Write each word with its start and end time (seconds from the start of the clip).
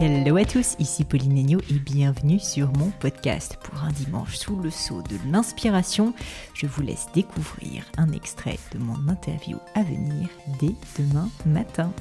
Hello 0.00 0.36
à 0.36 0.44
tous, 0.44 0.76
ici 0.78 1.04
Pauline 1.04 1.36
Agneau 1.36 1.58
et 1.68 1.78
bienvenue 1.80 2.38
sur 2.38 2.72
mon 2.78 2.90
podcast. 3.00 3.58
Pour 3.64 3.82
un 3.82 3.90
dimanche 3.90 4.36
sous 4.36 4.54
le 4.54 4.70
sceau 4.70 5.02
de 5.02 5.16
l'inspiration, 5.32 6.14
je 6.54 6.68
vous 6.68 6.82
laisse 6.82 7.08
découvrir 7.14 7.84
un 7.96 8.12
extrait 8.12 8.58
de 8.72 8.78
mon 8.78 9.08
interview 9.08 9.58
à 9.74 9.82
venir 9.82 10.28
dès 10.60 10.76
demain 10.96 11.28
matin. 11.46 11.92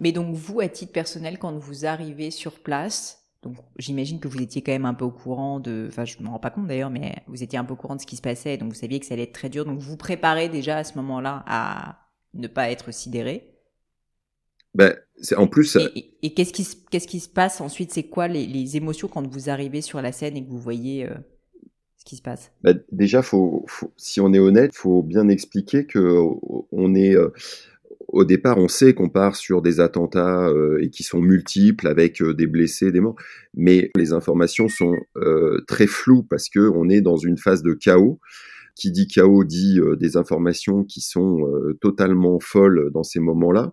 Mais 0.00 0.12
donc 0.12 0.34
vous, 0.34 0.60
à 0.60 0.68
titre 0.68 0.92
personnel, 0.92 1.38
quand 1.38 1.56
vous 1.56 1.86
arrivez 1.86 2.30
sur 2.30 2.60
place, 2.60 3.24
donc 3.42 3.56
j'imagine 3.78 4.20
que 4.20 4.28
vous 4.28 4.42
étiez 4.42 4.60
quand 4.60 4.72
même 4.72 4.84
un 4.84 4.92
peu 4.92 5.06
au 5.06 5.10
courant 5.10 5.60
de, 5.60 5.86
enfin 5.88 6.04
je 6.04 6.18
me 6.18 6.28
rends 6.28 6.40
pas 6.40 6.50
compte 6.50 6.66
d'ailleurs, 6.66 6.90
mais 6.90 7.22
vous 7.26 7.42
étiez 7.42 7.58
un 7.58 7.64
peu 7.64 7.72
au 7.72 7.76
courant 7.76 7.96
de 7.96 8.02
ce 8.02 8.06
qui 8.06 8.16
se 8.16 8.22
passait, 8.22 8.58
donc 8.58 8.68
vous 8.68 8.78
saviez 8.78 9.00
que 9.00 9.06
ça 9.06 9.14
allait 9.14 9.22
être 9.22 9.32
très 9.32 9.48
dur, 9.48 9.64
donc 9.64 9.78
vous 9.78 9.96
préparez 9.96 10.50
déjà 10.50 10.76
à 10.76 10.84
ce 10.84 10.94
moment-là 10.96 11.42
à 11.46 12.00
ne 12.34 12.48
pas 12.48 12.70
être 12.70 12.92
sidéré. 12.92 13.53
Ben, 14.74 14.94
c'est 15.20 15.36
en 15.36 15.46
plus. 15.46 15.76
Et, 16.22 16.34
qu'est-ce 16.34 16.52
qui, 16.52 16.66
qu'est-ce 16.90 17.06
qui 17.06 17.20
se 17.20 17.28
passe 17.28 17.60
ensuite? 17.60 17.92
C'est 17.92 18.04
quoi 18.04 18.28
les, 18.28 18.46
les, 18.46 18.76
émotions 18.76 19.08
quand 19.08 19.26
vous 19.26 19.48
arrivez 19.48 19.80
sur 19.80 20.02
la 20.02 20.12
scène 20.12 20.36
et 20.36 20.44
que 20.44 20.50
vous 20.50 20.58
voyez 20.58 21.08
euh, 21.08 21.14
ce 21.96 22.04
qui 22.04 22.16
se 22.16 22.22
passe? 22.22 22.50
Ben, 22.62 22.80
Déjà, 22.90 23.22
faut, 23.22 23.64
faut, 23.68 23.92
si 23.96 24.20
on 24.20 24.32
est 24.32 24.38
honnête, 24.38 24.72
faut 24.74 25.02
bien 25.02 25.28
expliquer 25.28 25.86
que 25.86 26.18
on 26.72 26.94
est. 26.94 27.16
Euh, 27.16 27.28
au 28.08 28.24
départ, 28.24 28.58
on 28.58 28.68
sait 28.68 28.94
qu'on 28.94 29.08
part 29.08 29.34
sur 29.34 29.62
des 29.62 29.80
attentats 29.80 30.46
euh, 30.46 30.78
et 30.80 30.90
qui 30.90 31.02
sont 31.02 31.20
multiples 31.20 31.88
avec 31.88 32.22
des 32.22 32.46
blessés, 32.46 32.92
des 32.92 33.00
morts, 33.00 33.16
mais 33.54 33.90
les 33.96 34.12
informations 34.12 34.68
sont 34.68 34.94
très 35.66 35.86
floues 35.86 36.22
parce 36.22 36.48
que 36.48 36.60
on 36.60 36.88
est 36.88 37.00
dans 37.00 37.16
une 37.16 37.38
phase 37.38 37.62
de 37.62 37.72
chaos. 37.72 38.20
Qui 38.76 38.90
dit 38.90 39.06
chaos 39.06 39.44
dit 39.44 39.78
des 39.98 40.16
informations 40.16 40.82
qui 40.84 41.00
sont 41.00 41.46
totalement 41.80 42.38
folles 42.40 42.90
dans 42.92 43.04
ces 43.04 43.20
moments-là 43.20 43.72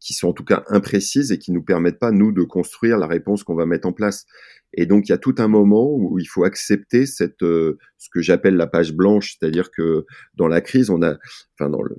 qui 0.00 0.14
sont 0.14 0.28
en 0.28 0.32
tout 0.32 0.44
cas 0.44 0.64
imprécises 0.68 1.32
et 1.32 1.38
qui 1.38 1.52
nous 1.52 1.62
permettent 1.62 1.98
pas 1.98 2.12
nous 2.12 2.32
de 2.32 2.42
construire 2.42 2.98
la 2.98 3.06
réponse 3.06 3.44
qu'on 3.44 3.54
va 3.54 3.66
mettre 3.66 3.88
en 3.88 3.92
place. 3.92 4.26
Et 4.74 4.86
donc 4.86 5.08
il 5.08 5.12
y 5.12 5.14
a 5.14 5.18
tout 5.18 5.34
un 5.38 5.48
moment 5.48 5.90
où 5.90 6.18
il 6.18 6.26
faut 6.26 6.44
accepter 6.44 7.06
cette 7.06 7.42
euh, 7.42 7.78
ce 7.96 8.08
que 8.12 8.20
j'appelle 8.20 8.56
la 8.56 8.66
page 8.66 8.92
blanche, 8.92 9.36
c'est-à-dire 9.38 9.70
que 9.70 10.04
dans 10.34 10.48
la 10.48 10.60
crise, 10.60 10.90
on 10.90 11.02
a 11.02 11.16
enfin 11.58 11.70
dans 11.70 11.82
le 11.82 11.96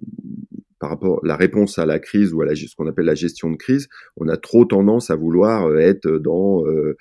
par 0.80 0.92
rapport 0.92 1.20
à 1.23 1.27
la 1.27 1.36
réponse 1.36 1.77
à 1.77 1.86
la 1.86 2.00
crise 2.00 2.33
ou 2.33 2.42
à 2.42 2.45
la, 2.45 2.55
ce 2.55 2.73
qu'on 2.75 2.88
appelle 2.88 3.05
la 3.05 3.16
gestion 3.16 3.52
de 3.52 3.58
crise, 3.58 3.89
on 4.16 4.30
a 4.30 4.38
trop 4.38 4.64
tendance 4.64 5.09
à 5.09 5.16
vouloir 5.17 5.67
euh, 5.67 5.77
être 5.77 6.08
dans, 6.08 6.66
euh, 6.66 6.95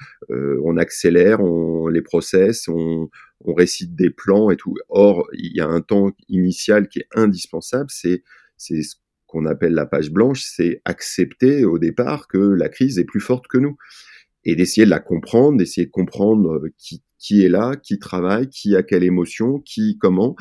on 0.65 0.77
accélère, 0.77 1.41
on 1.41 1.87
les 1.87 2.03
process, 2.03 2.67
on, 2.67 3.09
on 3.45 3.55
récite 3.55 3.95
des 3.95 4.11
plans 4.11 4.51
et 4.51 4.57
tout. 4.57 4.75
Or, 4.89 5.29
il 5.33 5.53
y 5.55 5.61
a 5.61 5.69
un 5.69 5.81
temps 5.81 6.11
initial 6.29 6.89
qui 6.89 6.99
est 6.99 7.09
indispensable, 7.15 7.89
c'est 7.91 8.25
c'est 8.57 8.81
qu'on 9.29 9.47
appelle 9.47 9.75
la 9.75 9.87
page 9.87 10.11
blanche, 10.11 10.43
c'est 10.43 10.83
accepter 10.85 11.65
au 11.65 11.79
départ 11.79 12.27
que 12.27 12.39
la 12.39 12.69
crise 12.69 12.99
est 12.99 13.05
plus 13.05 13.21
forte 13.21 13.47
que 13.47 13.59
nous 13.59 13.77
et 14.45 14.57
d'essayer 14.57 14.85
de 14.85 14.91
la 14.91 14.99
comprendre, 14.99 15.59
d'essayer 15.59 15.87
de 15.87 15.93
comprendre 15.93 16.55
euh, 16.55 16.73
qui, 17.19 17.45
est 17.45 17.49
là, 17.49 17.77
qui 17.77 17.99
travaille, 17.99 18.49
qui 18.49 18.75
a 18.75 18.83
quelle 18.83 19.05
émotion, 19.05 19.61
qui 19.61 19.99
comment, 19.99 20.35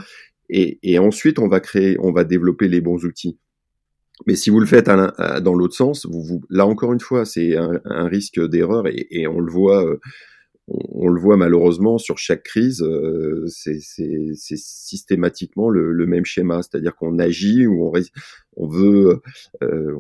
et, 0.50 0.98
ensuite 0.98 1.40
on 1.40 1.50
va 1.50 1.60
créer, 1.60 1.98
on 2.00 2.14
va 2.14 2.24
développer 2.24 2.70
les 2.70 2.80
bons 2.80 3.04
outils. 3.04 3.38
Mais 4.26 4.36
si 4.36 4.50
vous 4.50 4.60
le 4.60 4.66
faites 4.66 4.86
dans 4.88 5.54
l'autre 5.54 5.76
sens, 5.76 6.08
là 6.50 6.66
encore 6.66 6.94
une 6.94 7.02
fois, 7.02 7.26
c'est 7.26 7.56
un, 7.58 8.08
risque 8.08 8.40
d'erreur 8.48 8.88
et, 8.88 9.08
et, 9.12 9.28
on 9.28 9.40
le 9.40 9.52
voit. 9.52 9.86
Euh, 9.86 10.00
on, 10.68 11.08
le 11.08 11.20
voit 11.20 11.38
malheureusement 11.38 11.98
sur 11.98 12.18
chaque 12.18 12.44
crise, 12.44 12.82
euh, 12.82 13.46
c'est 13.48 13.80
systématiquement 13.80 15.70
le, 15.70 16.06
même 16.06 16.26
schéma, 16.26 16.62
c'est-à-dire 16.62 16.96
qu'on 16.96 17.20
agit 17.20 17.66
ou 17.66 17.88
on, 17.88 17.94
on 18.58 18.68
veut 18.68 19.22
euh, 19.64 19.96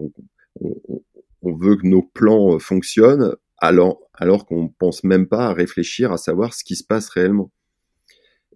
on, 1.42 1.56
veut 1.56 1.78
que 1.78 1.88
nos 1.88 2.04
plans 2.04 2.60
fonctionnent 2.60 3.36
alors 3.58 4.00
alors 4.14 4.46
qu'on 4.46 4.68
pense 4.68 5.04
même 5.04 5.28
pas 5.28 5.48
à 5.48 5.54
réfléchir 5.54 6.12
à 6.12 6.18
savoir 6.18 6.54
ce 6.54 6.64
qui 6.64 6.76
se 6.76 6.84
passe 6.84 7.10
réellement. 7.10 7.52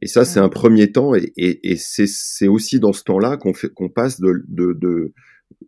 Et 0.04 0.08
ça, 0.08 0.26
c'est 0.26 0.40
un 0.40 0.50
premier 0.50 0.92
temps, 0.92 1.14
et, 1.14 1.32
et, 1.38 1.76
c'est 1.78 2.48
aussi 2.48 2.80
dans 2.80 2.92
ce 2.92 3.04
temps-là 3.04 3.38
qu'on 3.38 3.54
fait 3.54 3.70
qu'on 3.70 3.88
passe 3.88 4.20
de, 4.20 4.44
de, 4.48 4.74
de 4.74 5.14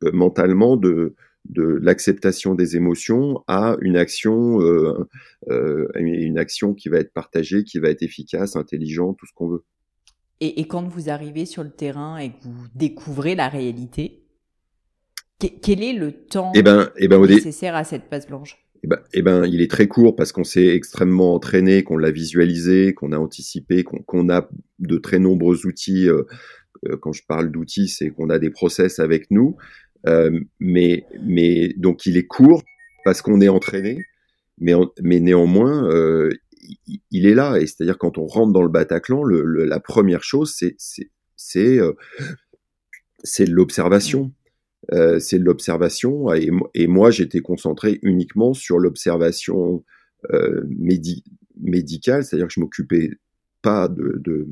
euh, 0.04 0.12
mentalement 0.12 0.76
de 0.76 1.14
de 1.46 1.64
l'acceptation 1.82 2.56
des 2.56 2.76
émotions 2.76 3.44
à 3.48 3.76
une 3.82 3.98
action, 3.98 4.62
euh, 4.62 5.08
euh, 5.50 5.88
une 5.96 6.38
action 6.38 6.74
qui 6.74 6.90
va 6.90 7.00
être 7.00 7.14
partagée, 7.14 7.64
qui 7.64 7.80
va 7.80 7.90
être 7.90 8.02
efficace, 8.02 8.56
intelligente, 8.56 9.18
tout 9.20 9.26
ce 9.26 9.34
qu'on 9.34 9.50
veut. 9.50 9.64
Et, 10.40 10.62
et, 10.62 10.68
quand 10.68 10.88
vous 10.88 11.10
arrivez 11.10 11.46
sur 11.46 11.64
le 11.64 11.70
terrain 11.70 12.18
et 12.18 12.30
que 12.30 12.44
vous 12.44 12.68
découvrez 12.76 13.36
la 13.36 13.50
réalité, 13.50 14.24
quel 15.62 15.84
est 15.84 15.94
le 15.94 16.12
temps 16.12 16.52
eh 16.56 16.62
ben, 16.62 16.90
eh 16.98 17.08
ben, 17.08 17.26
nécessaire 17.26 17.76
à 17.76 17.84
cette 17.84 18.10
passe 18.10 18.28
blanche? 18.28 18.58
Eh 18.84 18.88
ben, 18.88 19.00
eh 19.14 19.22
ben, 19.22 19.46
il 19.46 19.62
est 19.62 19.72
très 19.72 19.88
court 19.88 20.16
parce 20.16 20.32
qu'on 20.32 20.44
s'est 20.44 20.68
extrêmement 20.68 21.34
entraîné, 21.34 21.84
qu'on 21.84 21.98
l'a 21.98 22.12
visualisé, 22.12 22.94
qu'on 22.94 23.12
a 23.12 23.18
anticipé, 23.18 23.84
qu'on 23.84 24.30
a 24.30 24.50
de 24.80 24.98
très 24.98 25.20
nombreux 25.20 25.66
outils. 25.66 26.10
Euh, 26.10 26.24
euh, 26.90 26.98
quand 26.98 27.14
je 27.14 27.24
parle 27.26 27.52
d'outils, 27.52 27.88
c'est 27.88 28.10
qu'on 28.10 28.30
a 28.30 28.40
des 28.40 28.50
process 28.50 29.00
avec 29.00 29.32
nous. 29.32 29.56
Euh, 30.08 30.40
mais, 30.60 31.06
donc 31.78 32.06
il 32.06 32.18
est 32.18 32.28
court 32.28 32.64
parce 33.06 33.22
qu'on 33.22 33.42
est 33.42 33.50
entraîné, 33.50 33.98
mais, 34.60 34.76
néanmoins, 35.02 35.90
euh, 35.90 36.30
il, 37.12 37.26
est 37.26 37.34
là. 37.34 37.58
Et 37.58 37.68
c'est-à-dire 37.68 37.98
quand 37.98 38.18
on 38.18 38.28
rentre 38.28 38.54
dans 38.54 38.62
le 38.62 38.70
Bataclan, 38.70 39.24
la 39.24 39.80
première 39.80 40.24
chose, 40.24 40.54
c'est 40.56 40.76
c'est 41.36 41.80
euh, 41.80 41.94
l'observation. 43.48 44.32
Euh, 44.92 45.20
c'est 45.20 45.38
l'observation. 45.38 46.34
Et, 46.34 46.88
moi, 46.88 47.12
j'étais 47.12 47.40
concentré 47.40 48.00
uniquement 48.02 48.54
sur 48.54 48.80
l'observation 48.80 49.84
médi 50.68 51.24
médicale, 51.60 52.24
c'est-à-dire 52.24 52.48
que 52.48 52.54
je 52.54 52.62
m'occupais 52.62 53.12
pas 53.62 53.90
de, 53.90 54.48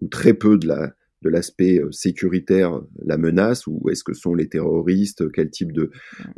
ou 0.00 0.08
très 0.08 0.32
peu 0.32 0.58
de 0.58 0.68
la 0.68 0.94
de 1.22 1.30
l'aspect 1.30 1.80
euh, 1.80 1.90
sécuritaire, 1.90 2.80
la 3.04 3.18
menace, 3.18 3.66
ou 3.66 3.88
est-ce 3.90 4.04
que 4.04 4.14
sont 4.14 4.34
les 4.34 4.48
terroristes, 4.48 5.30
quel 5.32 5.50
type 5.50 5.72
de 5.72 5.90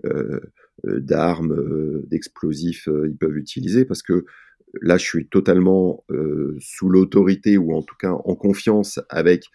euh, 0.07 0.41
euh, 0.87 1.01
d'armes, 1.01 2.03
d'explosifs 2.07 2.89
ils 3.07 3.17
peuvent 3.17 3.37
utiliser, 3.37 3.85
parce 3.85 4.03
que 4.03 4.25
là 4.81 4.97
je 4.97 5.05
suis 5.05 5.29
totalement 5.29 6.05
sous 6.59 6.89
l'autorité 6.89 7.59
ou 7.59 7.75
en 7.75 7.83
tout 7.83 7.97
cas 7.99 8.13
en 8.13 8.35
confiance 8.35 9.01
avec 9.09 9.47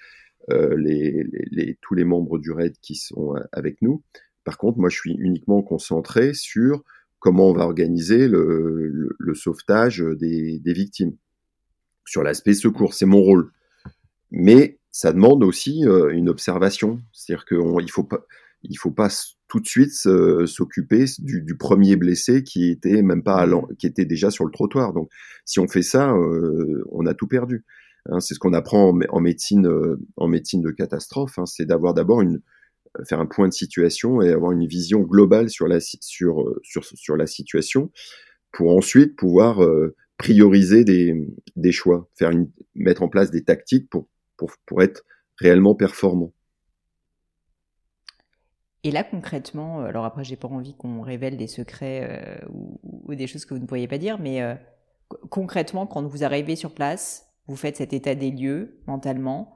les, 0.49 1.25
les, 1.51 1.79
tous 1.81 1.95
les 1.95 2.03
membres 2.03 2.37
du 2.37 2.51
RAID 2.51 2.75
qui 2.79 2.95
sont 2.95 3.33
avec 3.51 3.81
nous. 3.81 4.03
Par 4.43 4.57
contre, 4.59 4.77
moi 4.77 4.89
je 4.89 4.97
suis 4.97 5.15
uniquement 5.17 5.63
concentré 5.63 6.33
sur 6.35 6.83
comment 7.17 7.49
on 7.49 7.53
va 7.53 7.63
organiser 7.63 8.27
le, 8.27 8.87
le, 8.87 9.15
le 9.17 9.33
sauvetage 9.33 9.99
des, 10.19 10.59
des 10.59 10.73
victimes. 10.73 11.15
Sur 12.05 12.21
l'aspect 12.21 12.53
secours, 12.53 12.93
c'est 12.93 13.07
mon 13.07 13.21
rôle. 13.21 13.51
Mais 14.29 14.77
ça 14.95 15.11
demande 15.11 15.43
aussi 15.43 15.85
euh, 15.85 16.09
une 16.13 16.29
observation. 16.29 17.01
C'est-à-dire 17.11 17.43
qu'il 17.43 17.91
faut 17.91 18.05
pas, 18.05 18.25
il 18.63 18.77
faut 18.77 18.91
pas 18.91 19.09
tout 19.49 19.59
de 19.59 19.67
suite 19.67 19.91
s'occuper 19.91 21.03
du, 21.19 21.41
du, 21.41 21.57
premier 21.57 21.97
blessé 21.97 22.43
qui 22.43 22.69
était 22.71 23.01
même 23.01 23.21
pas 23.21 23.35
allant, 23.35 23.67
qui 23.77 23.87
était 23.87 24.05
déjà 24.05 24.31
sur 24.31 24.45
le 24.45 24.51
trottoir. 24.51 24.93
Donc, 24.93 25.09
si 25.43 25.59
on 25.59 25.67
fait 25.67 25.81
ça, 25.81 26.13
euh, 26.13 26.81
on 26.93 27.05
a 27.07 27.13
tout 27.13 27.27
perdu. 27.27 27.65
Hein, 28.09 28.21
c'est 28.21 28.35
ce 28.35 28.39
qu'on 28.39 28.53
apprend 28.53 28.91
en, 28.91 28.99
en 29.09 29.19
médecine, 29.19 29.67
euh, 29.67 29.99
en 30.15 30.29
médecine 30.29 30.61
de 30.61 30.71
catastrophe. 30.71 31.37
Hein, 31.39 31.45
c'est 31.45 31.65
d'avoir 31.65 31.93
d'abord 31.93 32.21
une 32.21 32.41
faire 33.05 33.19
un 33.19 33.25
point 33.25 33.49
de 33.49 33.53
situation 33.53 34.21
et 34.21 34.29
avoir 34.29 34.53
une 34.53 34.65
vision 34.65 35.01
globale 35.01 35.49
sur 35.49 35.67
la 35.67 35.81
sur 35.81 36.41
sur 36.63 36.85
sur 36.85 37.17
la 37.17 37.27
situation 37.27 37.91
pour 38.53 38.73
ensuite 38.73 39.17
pouvoir 39.17 39.59
prioriser 40.17 40.85
des, 40.85 41.13
des 41.57 41.73
choix, 41.73 42.09
faire 42.15 42.29
une, 42.29 42.49
mettre 42.73 43.03
en 43.03 43.09
place 43.09 43.31
des 43.31 43.43
tactiques 43.43 43.89
pour 43.89 44.07
pour, 44.37 44.51
pour 44.65 44.81
être 44.81 45.03
réellement 45.37 45.75
performant. 45.75 46.31
Et 48.85 48.91
là, 48.91 49.03
concrètement, 49.03 49.81
euh, 49.81 49.85
alors 49.85 50.05
après, 50.05 50.23
j'ai 50.23 50.35
pas 50.35 50.47
envie 50.47 50.75
qu'on 50.75 51.01
révèle 51.01 51.37
des 51.37 51.47
secrets 51.47 52.07
euh, 52.07 52.45
ou, 53.07 53.15
des 53.15 53.25
choses 53.25 53.43
que 53.43 53.55
vous 53.55 53.59
ne 53.59 53.65
pourriez 53.65 53.87
pas 53.87 53.97
dire, 53.97 54.19
mais 54.19 54.43
euh, 54.43 54.53
concrètement, 55.31 55.87
quand 55.87 56.05
vous 56.05 56.23
arrivez 56.23 56.55
sur 56.55 56.71
place, 56.71 57.33
vous 57.47 57.55
faites 57.55 57.77
cet 57.77 57.93
état 57.93 58.13
des 58.13 58.29
lieux 58.29 58.79
mentalement, 58.85 59.54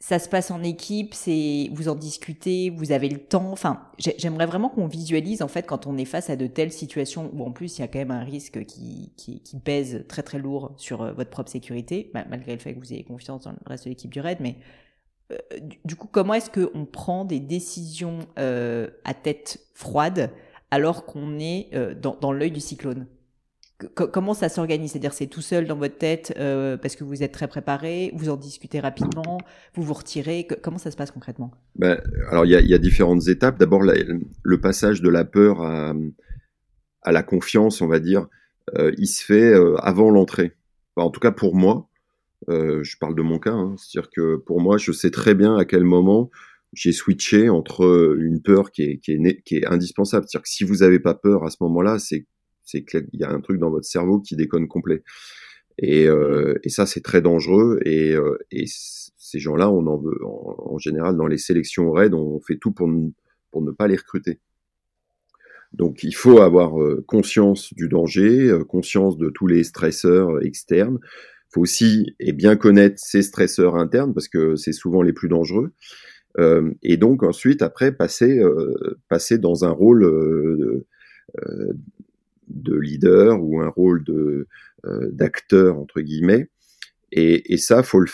ça 0.00 0.18
se 0.18 0.30
passe 0.30 0.50
en 0.50 0.62
équipe, 0.62 1.12
c'est 1.12 1.68
vous 1.72 1.88
en 1.88 1.94
discutez, 1.94 2.70
vous 2.70 2.90
avez 2.90 3.10
le 3.10 3.18
temps. 3.18 3.52
Enfin, 3.52 3.82
j'aimerais 3.98 4.46
vraiment 4.46 4.70
qu'on 4.70 4.86
visualise 4.86 5.42
en 5.42 5.48
fait 5.48 5.66
quand 5.66 5.86
on 5.86 5.98
est 5.98 6.06
face 6.06 6.30
à 6.30 6.36
de 6.36 6.46
telles 6.46 6.72
situations 6.72 7.30
où 7.34 7.44
en 7.44 7.52
plus 7.52 7.78
il 7.78 7.82
y 7.82 7.84
a 7.84 7.88
quand 7.88 7.98
même 7.98 8.10
un 8.10 8.24
risque 8.24 8.64
qui, 8.64 9.12
qui, 9.16 9.42
qui 9.42 9.58
pèse 9.58 10.04
très 10.08 10.22
très 10.22 10.38
lourd 10.38 10.72
sur 10.78 11.02
euh, 11.02 11.12
votre 11.12 11.28
propre 11.28 11.50
sécurité, 11.50 12.10
malgré 12.14 12.54
le 12.54 12.58
fait 12.58 12.74
que 12.74 12.80
vous 12.80 12.92
ayez 12.94 13.04
confiance 13.04 13.44
dans 13.44 13.52
le 13.52 13.58
reste 13.66 13.84
de 13.84 13.90
l'équipe 13.90 14.10
du 14.10 14.20
raid. 14.20 14.38
Mais 14.40 14.56
euh, 15.30 15.36
du, 15.84 15.96
coup, 15.96 16.08
comment 16.10 16.34
est-ce 16.34 16.50
qu'on 16.50 16.86
prend 16.86 17.24
des 17.24 17.40
décisions 17.40 18.20
euh, 18.38 18.88
à 19.04 19.14
tête 19.14 19.60
froide 19.74 20.30
alors 20.70 21.04
qu'on 21.04 21.38
est 21.38 21.68
euh, 21.74 21.94
dans, 21.94 22.16
dans 22.16 22.32
l'œil 22.32 22.50
du 22.50 22.60
cyclone? 22.60 23.06
Comment 23.94 24.34
ça 24.34 24.48
s'organise? 24.48 24.92
C'est-à-dire 24.92 25.12
c'est 25.12 25.26
tout 25.26 25.40
seul 25.40 25.66
dans 25.66 25.76
votre 25.76 25.96
tête 25.96 26.34
euh, 26.38 26.76
parce 26.76 26.96
que 26.96 27.04
vous 27.04 27.22
êtes 27.22 27.32
très 27.32 27.48
préparé, 27.48 28.12
vous 28.14 28.28
en 28.28 28.36
discutez 28.36 28.80
rapidement, 28.80 29.38
vous 29.74 29.82
vous 29.82 29.94
retirez. 29.94 30.46
comment 30.62 30.78
ça 30.78 30.90
se 30.90 30.96
passe 30.96 31.10
concrètement? 31.10 31.50
Ben, 31.76 32.00
Alors 32.28 32.46
il 32.46 32.50
y 32.50 32.74
a, 32.74 32.78
différentes 32.78 33.28
étapes. 33.28 33.58
D'abord 33.58 33.82
le 33.82 34.60
passage 34.60 35.02
de 35.02 35.08
la 35.08 35.24
peur 35.24 35.62
à, 35.62 35.92
la 37.12 37.22
confiance, 37.22 37.80
on 37.80 37.88
va 37.88 37.98
dire, 38.00 38.26
il 38.76 39.06
se 39.06 39.24
fait 39.24 39.54
avant 39.78 40.10
l'entrée. 40.10 40.52
en 40.96 41.10
tout 41.10 41.20
cas 41.20 41.32
pour 41.32 41.54
moi, 41.54 41.88
je 42.48 42.96
parle 42.98 43.14
de 43.14 43.22
mon 43.22 43.38
cas, 43.38 43.52
hein, 43.52 43.74
c'est-à-dire 43.76 44.10
que 44.10 44.36
pour 44.36 44.60
moi, 44.60 44.78
je 44.78 44.92
sais 44.92 45.10
très 45.10 45.34
bien 45.34 45.56
à 45.56 45.64
quel 45.64 45.84
moment 45.84 46.30
j'ai 46.72 46.92
switché 46.92 47.48
entre 47.48 48.16
une 48.18 48.40
peur 48.40 48.70
qui 48.70 48.82
est, 48.82 48.98
qui 48.98 49.12
est, 49.12 49.42
qui 49.42 49.56
est 49.56 49.66
indispensable. 49.66 50.26
C'est-à-dire 50.28 50.44
que 50.44 50.48
si 50.48 50.64
vous 50.64 50.76
n'avez 50.76 51.00
pas 51.00 51.14
peur 51.14 51.44
à 51.44 51.50
ce 51.50 51.56
moment-là, 51.60 51.98
c'est 51.98 52.26
c'est 52.70 52.84
qu'il 52.84 53.08
y 53.12 53.24
a 53.24 53.30
un 53.30 53.40
truc 53.40 53.58
dans 53.58 53.70
votre 53.70 53.86
cerveau 53.86 54.20
qui 54.20 54.36
déconne 54.36 54.68
complet. 54.68 55.02
Et, 55.78 56.06
euh, 56.08 56.58
et 56.62 56.68
ça, 56.68 56.86
c'est 56.86 57.02
très 57.02 57.22
dangereux. 57.22 57.80
Et, 57.84 58.14
euh, 58.14 58.36
et 58.50 58.64
ces 58.66 59.38
gens-là, 59.38 59.70
on 59.70 59.86
en 59.86 59.96
veut, 59.96 60.18
en, 60.24 60.78
général, 60.78 61.16
dans 61.16 61.26
les 61.26 61.38
sélections 61.38 61.90
raids, 61.90 62.12
on 62.12 62.40
fait 62.40 62.56
tout 62.56 62.72
pour, 62.72 62.88
pour 63.50 63.62
ne 63.62 63.70
pas 63.70 63.88
les 63.88 63.96
recruter. 63.96 64.40
Donc, 65.72 66.02
il 66.02 66.14
faut 66.14 66.40
avoir 66.40 66.80
euh, 66.80 67.04
conscience 67.06 67.72
du 67.74 67.88
danger, 67.88 68.58
conscience 68.68 69.16
de 69.16 69.30
tous 69.30 69.46
les 69.46 69.62
stresseurs 69.64 70.44
externes. 70.44 70.98
Il 71.02 71.54
faut 71.54 71.60
aussi 71.62 72.14
et 72.20 72.32
bien 72.32 72.56
connaître 72.56 72.98
ces 72.98 73.22
stresseurs 73.22 73.76
internes 73.76 74.12
parce 74.14 74.28
que 74.28 74.56
c'est 74.56 74.72
souvent 74.72 75.02
les 75.02 75.12
plus 75.12 75.28
dangereux. 75.28 75.72
Euh, 76.38 76.70
et 76.82 76.96
donc 76.96 77.22
ensuite, 77.22 77.62
après, 77.62 77.92
passer, 77.92 78.38
euh, 78.38 78.98
passer 79.08 79.38
dans 79.38 79.64
un 79.64 79.70
rôle 79.70 80.04
euh, 80.04 80.86
de 82.50 82.76
leader 82.76 83.42
ou 83.42 83.60
un 83.60 83.68
rôle 83.68 84.04
de 84.04 84.46
d'acteur 85.12 85.78
entre 85.78 86.00
guillemets. 86.00 86.48
Et, 87.12 87.52
et, 87.52 87.58
ça, 87.58 87.82
faut 87.82 88.00
le, 88.00 88.06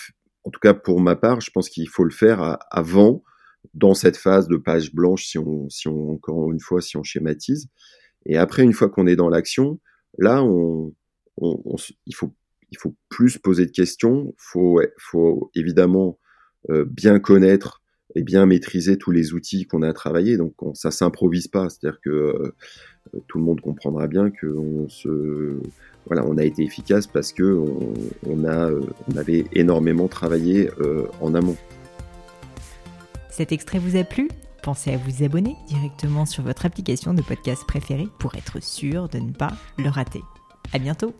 en 0.43 0.51
tout 0.51 0.59
cas 0.59 0.75
pour 0.75 1.01
ma 1.01 1.15
part, 1.15 1.41
je 1.41 1.51
pense 1.53 1.69
qu'il 1.69 1.89
faut 1.89 2.03
le 2.03 2.11
faire 2.11 2.59
avant, 2.71 3.23
dans 3.75 3.95
cette 3.95 4.17
phase 4.17 4.49
de 4.49 4.57
page 4.57 4.93
blanche, 4.93 5.27
si 5.27 5.39
on, 5.39 5.69
si 5.69 5.87
on 5.87 6.11
encore 6.11 6.51
une 6.51 6.61
fois, 6.61 6.81
si 6.81 6.97
on 6.97 7.03
schématise. 7.03 7.69
Et 8.25 8.37
après, 8.37 8.65
une 8.65 8.73
fois 8.73 8.89
qu'on 8.89 9.07
est 9.07 9.17
dans 9.17 9.29
l'action, 9.29 9.79
là, 10.19 10.43
on, 10.43 10.93
il 11.39 12.15
faut 12.15 12.35
il 12.73 12.79
faut 12.79 12.97
plus 13.09 13.39
poser 13.39 13.67
de 13.67 13.71
questions. 13.71 14.35
Faut 14.39 14.81
faut 14.99 15.51
évidemment 15.55 16.19
bien 16.69 17.21
connaître 17.21 17.83
et 18.17 18.23
bien 18.23 18.47
maîtriser 18.47 18.97
tous 18.97 19.11
les 19.11 19.35
outils 19.35 19.67
qu'on 19.67 19.83
a 19.83 19.89
à 19.89 19.93
travailler. 19.93 20.37
Donc 20.37 20.61
on, 20.63 20.75
ça 20.75 20.91
s'improvise 20.91 21.49
pas, 21.49 21.69
c'est-à-dire 21.69 22.01
que 22.01 22.11
euh, 22.11 22.55
tout 23.27 23.39
le 23.39 23.45
monde 23.45 23.61
comprendra 23.61 24.07
bien 24.07 24.31
qu'on 24.31 24.87
on 26.11 26.39
a 26.39 26.45
été 26.45 26.63
efficace 26.63 27.07
parce 27.07 27.33
que 27.33 27.43
on, 27.43 27.95
on 28.27 28.45
a 28.45 28.71
euh, 28.71 28.81
on 29.13 29.17
avait 29.17 29.45
énormément 29.53 30.09
travaillé 30.09 30.71
euh, 30.81 31.07
en 31.21 31.35
amont. 31.35 31.57
Cet 33.31 33.53
extrait 33.53 33.79
vous 33.79 33.97
a 33.97 34.05
plu? 34.05 34.29
Pensez 34.63 34.93
à 34.93 34.97
vous 34.97 35.23
abonner 35.23 35.55
directement 35.69 36.27
sur 36.27 36.43
votre 36.43 36.67
application 36.67 37.15
de 37.15 37.23
podcast 37.23 37.65
préférée 37.67 38.09
pour 38.19 38.35
être 38.35 38.63
sûr 38.63 39.09
de 39.09 39.19
ne 39.19 39.33
pas 39.33 39.53
le 39.79 39.89
rater. 39.89 40.23
À 40.73 40.79
bientôt 40.79 41.15